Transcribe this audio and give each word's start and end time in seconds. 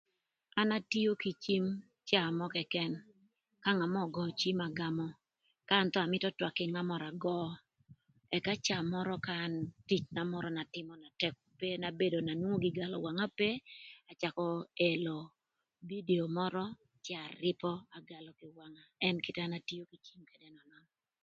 An 0.61 0.69
atio 0.77 1.11
kï 1.21 1.31
cim 1.43 1.65
caa 2.09 2.29
mö 2.37 2.45
këkën 2.55 2.93
ka 3.63 3.69
ngat 3.77 3.89
mö 3.93 3.99
ögöö 4.07 4.29
cim 4.39 4.59
agamö 4.67 5.07
ka 5.67 5.73
an 5.81 5.87
thon 5.91 6.05
amïtö 6.07 6.29
twak 6.37 6.53
kï 6.57 6.71
ngat 6.71 6.85
mörö 6.89 7.05
agöö 7.13 7.45
ëka 8.37 8.53
caa 8.65 8.81
mörö 8.91 9.13
ka 9.25 9.33
an 9.45 9.53
ticna 9.89 10.21
mörö 10.31 10.49
na 10.55 10.63
tëk 11.19 11.35
ope 13.25 13.49
acakö 14.11 14.47
elo 14.89 15.17
bidio 15.87 16.25
mörö 16.37 16.65
cë 17.05 17.13
arïpö 17.27 17.71
ën 19.05 19.17
kite 19.25 19.41
na 19.43 19.47
an 19.47 19.57
atio 19.59 19.81
kï 19.89 19.97
cim 20.05 20.19
ködë 20.31 20.45
ënön. 20.51 20.85